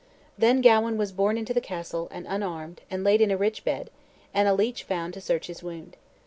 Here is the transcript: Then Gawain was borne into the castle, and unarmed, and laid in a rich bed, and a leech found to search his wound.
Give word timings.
Then 0.35 0.61
Gawain 0.61 0.97
was 0.97 1.11
borne 1.11 1.37
into 1.37 1.53
the 1.53 1.61
castle, 1.61 2.07
and 2.09 2.25
unarmed, 2.27 2.81
and 2.89 3.03
laid 3.03 3.21
in 3.21 3.29
a 3.29 3.37
rich 3.37 3.63
bed, 3.63 3.91
and 4.33 4.47
a 4.47 4.53
leech 4.55 4.81
found 4.83 5.13
to 5.13 5.21
search 5.21 5.45
his 5.45 5.61
wound. 5.61 5.95